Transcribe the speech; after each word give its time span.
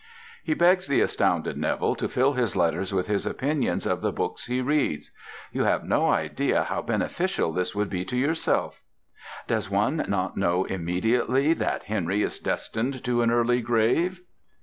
He 0.43 0.55
begs 0.55 0.87
the 0.87 0.99
astounded 1.01 1.57
Neville 1.57 1.93
to 1.93 2.09
fill 2.09 2.33
his 2.33 2.55
letters 2.55 2.91
with 2.91 3.05
his 3.05 3.27
opinions 3.27 3.85
of 3.85 4.01
the 4.01 4.11
books 4.11 4.47
he 4.47 4.59
reads. 4.59 5.11
"You 5.51 5.65
have 5.65 5.83
no 5.83 6.09
idea 6.09 6.63
how 6.63 6.81
beneficial 6.81 7.51
this 7.53 7.75
would 7.75 7.87
be 7.87 8.03
to 8.05 8.17
yourself." 8.17 8.81
Does 9.45 9.69
one 9.69 10.03
not 10.07 10.35
know 10.35 10.63
immediately 10.63 11.53
that 11.53 11.83
Henry 11.83 12.23
is 12.23 12.39
destined 12.39 13.03
to 13.03 13.21
an 13.21 13.29
early 13.29 13.61
grave? 13.61 14.21